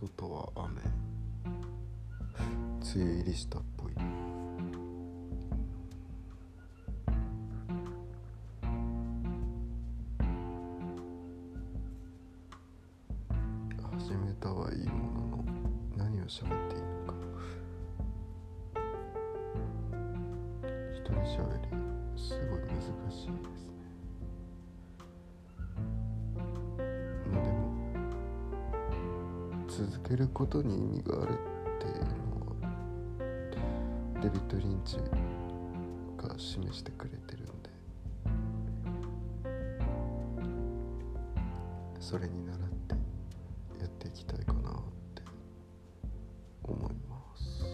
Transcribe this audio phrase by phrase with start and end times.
[0.00, 0.80] 外は雨。
[2.94, 3.92] 梅雨入りしたっぽい。
[13.92, 15.44] 始めたはいいものの
[15.98, 17.14] 何を喋っていいのか。
[20.94, 21.68] 一人喋り
[22.16, 22.70] すごい難
[23.10, 23.79] しいです
[29.70, 31.36] 続けることに意味があるっ
[31.80, 32.10] ていうの
[32.60, 32.70] は
[34.20, 34.96] デビッド・リンチ
[36.16, 37.70] が示してくれてるんで。
[42.00, 42.94] それに倣って
[43.78, 44.74] やっていきたいかなっ
[45.14, 45.22] て
[46.64, 47.64] 思います。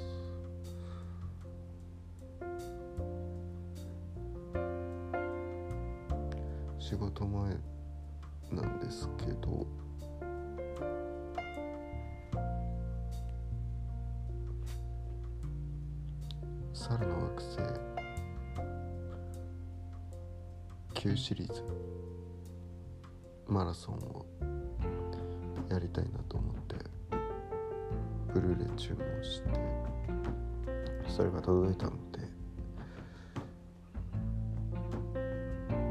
[6.79, 7.57] 仕事前
[8.53, 9.67] なんですけど
[16.77, 17.59] 猿の惑星。
[20.93, 21.65] 旧シリーズ。
[23.49, 24.27] マラソンを
[25.71, 26.77] やりたいなと思って
[28.35, 29.49] ブルーレイ注文して
[31.09, 32.19] それが届いたので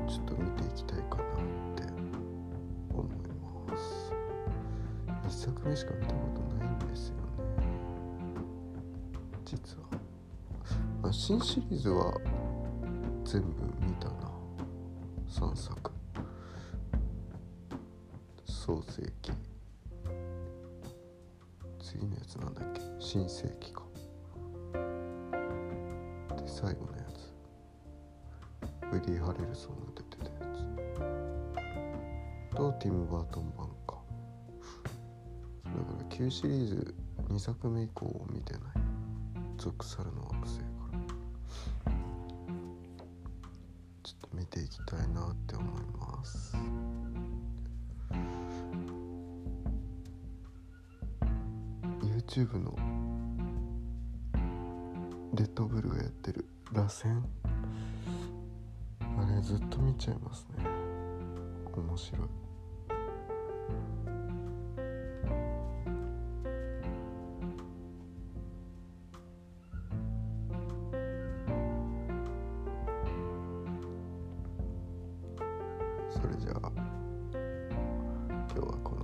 [0.08, 1.25] ちょっと見ていきたいかなっ
[1.75, 1.83] て
[2.94, 3.08] 思い
[3.67, 4.13] ます。
[5.28, 7.22] 一作目しか見たことないんですよね。
[9.45, 10.05] 実は。
[11.08, 12.20] あ新シリーズは
[13.25, 13.48] 全部
[13.86, 14.31] 見たな。
[15.30, 15.92] 3作。
[18.45, 19.31] 創世紀
[21.80, 22.81] 次のやつなんだっけ？
[23.00, 23.84] 新世紀か。
[26.36, 27.31] で最後のやつ。
[28.92, 30.52] ウェディ・ハレルソンが出てたや
[32.50, 32.56] つ。
[32.56, 34.02] とティム・バートン版か。
[35.66, 36.96] だから旧シリーズ
[37.29, 38.62] 2作目以降を見てない。
[39.59, 40.66] 属猿の惑星か。
[44.55, 46.55] ていきたいなって思います。
[52.01, 52.73] YouTube の
[55.33, 57.21] レッドブルがやってる螺旋？
[59.01, 60.66] あれずっと見ちゃいますね。
[61.75, 62.44] 面白い。
[76.25, 76.72] それじゃあ。
[78.52, 78.96] 今日はこ